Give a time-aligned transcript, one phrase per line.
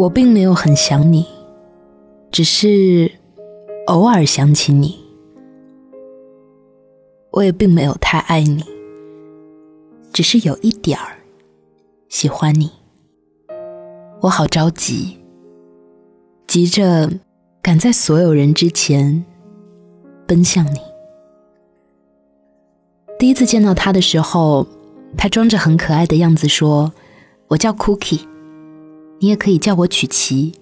[0.00, 1.26] 我并没有很想你，
[2.32, 3.12] 只是
[3.86, 4.98] 偶尔想起你。
[7.32, 8.64] 我也并没有太爱你，
[10.10, 11.18] 只是有一点儿
[12.08, 12.70] 喜欢你。
[14.22, 15.18] 我好着急，
[16.46, 17.10] 急着
[17.60, 19.22] 赶在所有人之前
[20.26, 20.78] 奔向你。
[23.18, 24.66] 第一次见到他的时候，
[25.18, 26.90] 他装着很可爱的样子说
[27.48, 28.22] ：“我叫 Cookie。”
[29.22, 30.54] 你也可以叫我曲奇，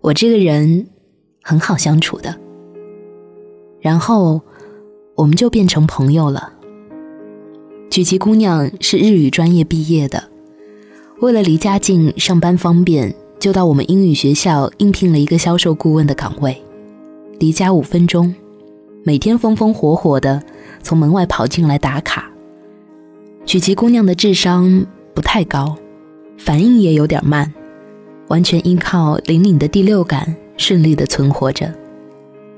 [0.00, 0.86] 我这个人
[1.42, 2.38] 很好相处的。
[3.80, 4.40] 然后
[5.16, 6.52] 我们就变成朋友了。
[7.90, 10.30] 曲奇姑娘是日语专业毕业的，
[11.20, 16.62] 为了离家近、上班方便，就到我们英语学校应聘了一个销售顾问的岗位，
[17.40, 18.32] 离家五分钟，
[19.02, 20.40] 每天风风火火的
[20.84, 22.30] 从门外跑进来打卡。
[23.44, 25.76] 曲奇姑娘的智商不太高，
[26.38, 27.52] 反应也有点慢。
[28.32, 31.70] 完全依靠灵敏的第六感，顺利的存活着。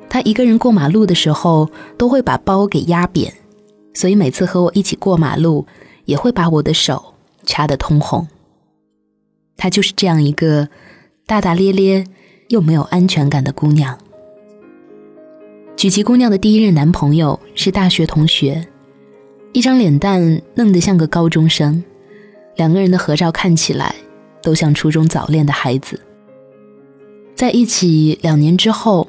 [0.08, 3.34] 他一个人过马路的时候，都会把包给压扁，
[3.92, 5.66] 所以每次和我一起过马路，
[6.04, 8.28] 也会把我的手掐得通红。
[9.56, 10.68] 她就是这样一个
[11.26, 12.04] 大大咧咧
[12.50, 13.98] 又没有安全感的姑娘。
[15.76, 18.64] 曲奇姑娘的第一任男朋友是大学同学，
[19.52, 21.82] 一张脸蛋嫩得像个高中生，
[22.54, 23.92] 两个人的合照看起来。
[24.44, 25.98] 都像初中早恋的孩子，
[27.34, 29.08] 在一起两年之后，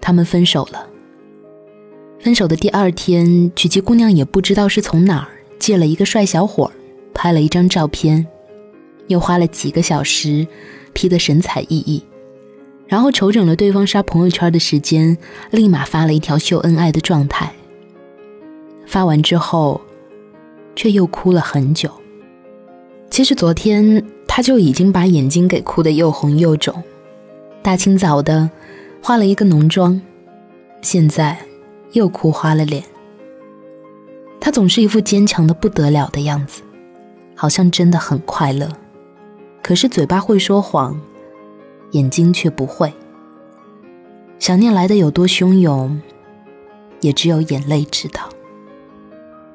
[0.00, 0.86] 他们分手了。
[2.20, 6.70] 分手的第二天，曲奇姑娘也不知道是从哪儿借了一个帅小伙，
[7.12, 8.24] 拍了一张照片，
[9.08, 10.46] 又花了几个小时
[10.92, 12.00] P 得神采奕奕，
[12.86, 15.18] 然后瞅准了对方刷朋友圈的时间，
[15.50, 17.52] 立马发了一条秀恩爱的状态。
[18.86, 19.80] 发完之后，
[20.76, 21.90] 却又哭了很久。
[23.10, 24.00] 其实昨天。
[24.36, 26.82] 他就已经把眼睛给哭得又红又肿，
[27.62, 28.50] 大清早的
[29.00, 30.02] 化了一个浓妆，
[30.82, 31.38] 现在
[31.92, 32.82] 又哭花了脸。
[34.40, 36.62] 他总是一副坚强的不得了的样子，
[37.36, 38.68] 好像真的很快乐，
[39.62, 41.00] 可是嘴巴会说谎，
[41.92, 42.92] 眼睛却不会。
[44.40, 46.02] 想念来的有多汹涌，
[47.02, 48.28] 也只有眼泪知道。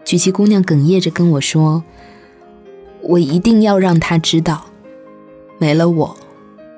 [0.06, 1.84] 曲奇姑娘哽咽着跟我说
[3.03, 4.68] ：“我一定要让他知道。”
[5.59, 6.18] 没了我，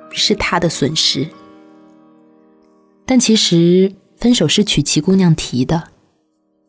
[0.09, 1.28] 是他的损失。
[3.06, 5.90] 但其实分手是曲奇姑娘提的，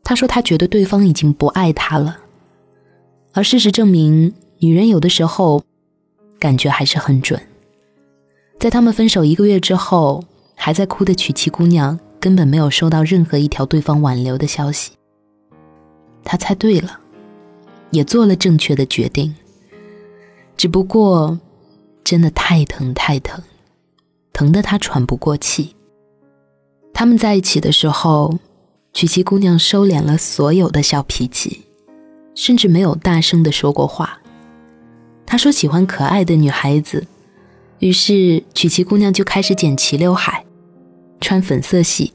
[0.05, 2.19] 她说她觉得对方已经不爱她了。
[3.33, 5.63] 而事实证明，女人有的时候
[6.39, 7.41] 感觉还是很准。
[8.61, 10.23] 在他们分手一个月之后，
[10.55, 14.93] 还在哭的曲奇姑娘根本没有收到任何一条对方挽留的消息。
[16.23, 17.01] 她猜对了，
[17.91, 19.35] 也做了正确的决定，
[20.59, 21.41] 只不过。
[22.05, 23.43] 真的太疼太疼，
[24.33, 25.75] 疼得他喘不过气。
[26.93, 28.39] 他们在一起的时候，
[28.93, 31.63] 曲奇姑娘收敛了所有的小脾气，
[32.35, 34.21] 甚至没有大声的说过话。
[35.25, 37.07] 她说喜欢可爱的女孩子，
[37.79, 40.45] 于是曲奇姑娘就开始剪齐刘海，
[41.21, 42.13] 穿粉色系，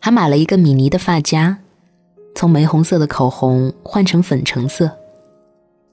[0.00, 1.58] 还买了一个米妮的发夹，
[2.34, 4.90] 从玫红色的口红换成粉橙色。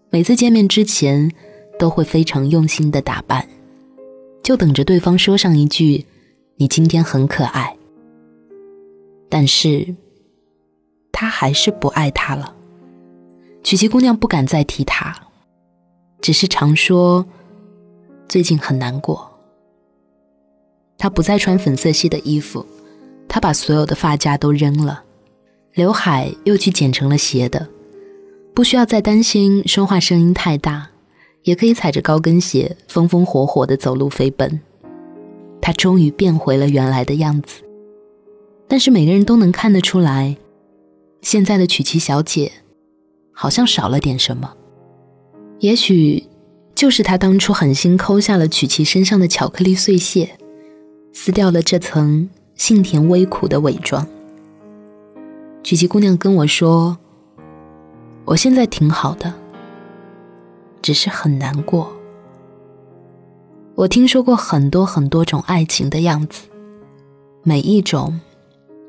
[0.09, 1.31] 每次见面之前。
[1.77, 3.47] 都会非常用心的打扮，
[4.41, 6.05] 就等着对方说上一句
[6.57, 7.75] ：“你今天很可爱。”
[9.29, 9.95] 但是，
[11.11, 12.55] 他还是不爱他了。
[13.63, 15.15] 曲奇姑娘不敢再提他，
[16.21, 17.25] 只是常说
[18.27, 19.31] 最近很难过。
[20.97, 22.65] 他不再穿粉色系的衣服，
[23.27, 25.03] 他把所有的发夹都扔了，
[25.73, 27.67] 刘海又去剪成了斜的，
[28.53, 30.89] 不需要再担心说话声音太大。
[31.43, 34.59] 也可以踩着高跟鞋风风火火地走路飞奔，
[35.61, 37.63] 他终于变回了原来的样子。
[38.67, 40.37] 但是每个人都能看得出来，
[41.21, 42.51] 现在的曲奇小姐
[43.31, 44.53] 好像少了点什么。
[45.59, 46.23] 也许
[46.73, 50.37] 就是他当初狠心抠下了曲奇身上的巧克力碎屑，
[51.11, 54.07] 撕掉了这层性甜微苦的伪装。
[55.61, 56.97] 曲奇姑娘跟我说
[58.25, 59.33] ：“我现在挺好的。”
[60.83, 61.91] 只是很难过。
[63.73, 66.43] 我听说过很多很多种爱情的样子，
[67.41, 68.19] 每一种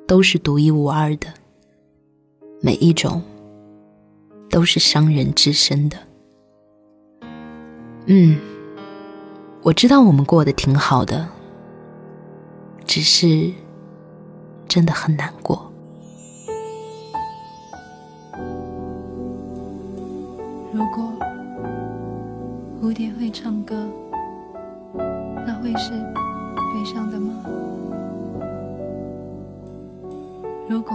[0.07, 1.29] 都是独一无二的，
[2.61, 3.23] 每一种
[4.51, 5.97] 都是伤人至深的。
[8.07, 8.39] 嗯，
[9.63, 11.27] 我知道我们过得挺好的，
[12.85, 13.51] 只是
[14.69, 15.73] 真的很难过。
[22.85, 23.89] 蝴蝶会唱歌，
[25.47, 25.93] 那会是
[26.75, 27.33] 悲伤的吗？
[30.69, 30.95] 如果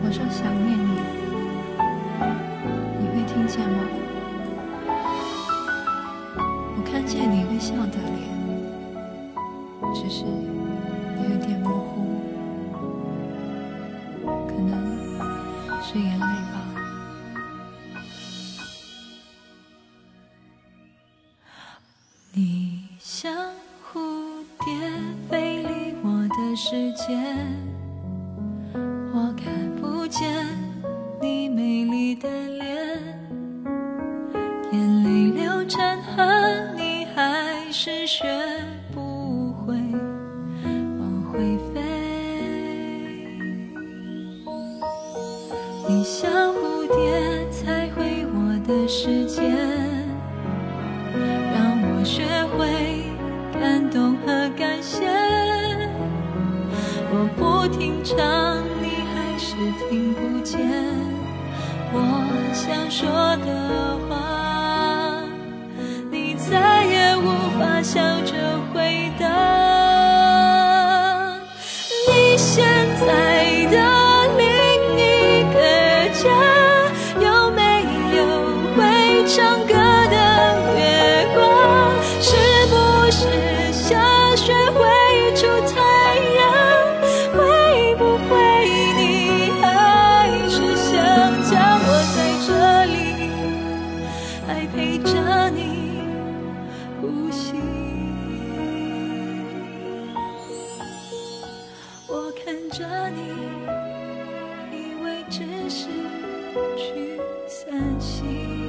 [0.00, 0.92] 我说想念你，
[3.00, 3.82] 你会听见吗？
[6.76, 8.30] 我看见你微笑的脸，
[9.92, 10.24] 只是
[26.60, 27.14] 世界，
[29.14, 29.46] 我看
[29.80, 30.28] 不见
[31.22, 32.76] 你美丽的脸，
[34.72, 36.20] 眼泪流成河，
[36.76, 38.26] 你还是学
[38.92, 39.76] 不会
[40.98, 41.80] 往回飞。
[45.88, 49.42] 你像蝴蝶踩回我的世界。
[51.54, 52.24] 让我学
[52.56, 53.04] 会
[53.60, 54.26] 感动和
[54.56, 54.67] 感
[57.72, 58.16] 听唱，
[58.80, 59.54] 你还是
[59.88, 60.58] 听不见
[61.92, 61.96] 我
[62.52, 63.08] 想说
[63.44, 63.87] 的
[102.78, 103.34] 着你，
[104.70, 105.88] 以为只是
[106.76, 108.67] 去散心。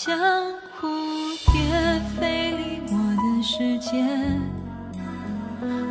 [0.00, 0.16] 像
[0.80, 0.86] 蝴
[1.50, 3.98] 蝶飞离我的世界，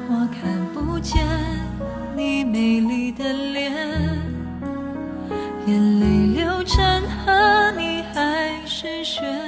[0.08, 1.22] 我看不见
[2.16, 3.70] 你美丽的脸，
[5.66, 9.47] 眼泪流成河，你还是雪。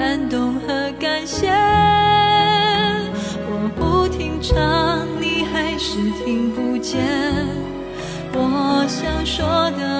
[0.00, 1.50] 感动和感谢。
[3.50, 7.06] 我不停唱，你还是听不见
[8.32, 9.99] 我想说的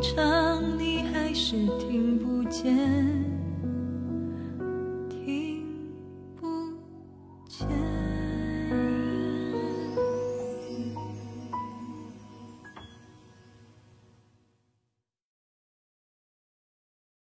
[0.00, 3.03] 唱，你还是听不见。